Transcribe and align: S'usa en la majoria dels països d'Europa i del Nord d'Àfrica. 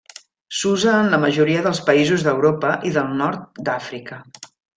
S'usa 0.59 0.93
en 1.01 1.11
la 1.15 1.19
majoria 1.23 1.61
dels 1.67 1.81
països 1.89 2.25
d'Europa 2.29 2.73
i 2.91 2.95
del 2.97 3.13
Nord 3.21 3.63
d'Àfrica. 3.69 4.21